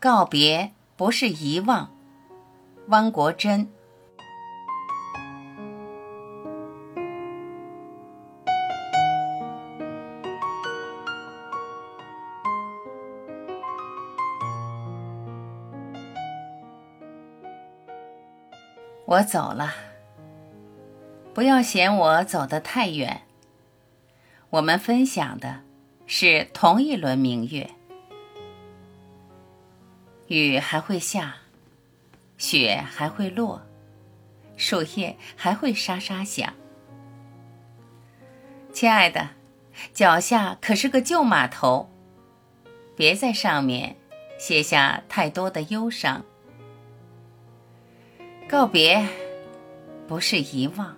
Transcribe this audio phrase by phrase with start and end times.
[0.00, 1.90] 告别不是遗忘。
[2.86, 3.68] 汪国真。
[19.04, 19.72] 我走了，
[21.34, 23.22] 不要嫌我走得太远。
[24.50, 25.62] 我们分享的
[26.06, 27.70] 是同一轮明月。
[30.28, 31.36] 雨还会下，
[32.36, 33.62] 雪还会落，
[34.56, 36.52] 树叶还会沙沙响。
[38.72, 39.30] 亲爱的，
[39.94, 41.90] 脚下可是个旧码头，
[42.94, 43.96] 别在上面
[44.38, 46.22] 写下太多的忧伤。
[48.46, 49.08] 告别，
[50.06, 50.94] 不是遗忘。